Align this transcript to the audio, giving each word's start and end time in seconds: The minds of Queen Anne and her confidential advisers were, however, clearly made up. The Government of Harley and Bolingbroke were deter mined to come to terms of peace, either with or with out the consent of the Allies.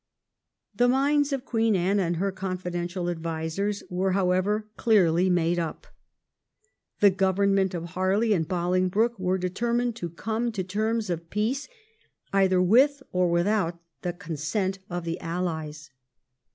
The 0.75 0.87
minds 0.87 1.31
of 1.31 1.45
Queen 1.45 1.75
Anne 1.75 1.99
and 1.99 2.15
her 2.15 2.31
confidential 2.31 3.07
advisers 3.07 3.83
were, 3.87 4.13
however, 4.13 4.67
clearly 4.75 5.29
made 5.29 5.59
up. 5.59 5.85
The 7.01 7.11
Government 7.11 7.75
of 7.75 7.83
Harley 7.89 8.33
and 8.33 8.47
Bolingbroke 8.47 9.19
were 9.19 9.37
deter 9.37 9.75
mined 9.75 9.95
to 9.97 10.09
come 10.09 10.51
to 10.53 10.63
terms 10.63 11.11
of 11.11 11.29
peace, 11.29 11.67
either 12.33 12.59
with 12.59 13.03
or 13.11 13.29
with 13.29 13.45
out 13.45 13.79
the 14.01 14.13
consent 14.13 14.79
of 14.89 15.03
the 15.05 15.19
Allies. 15.21 15.91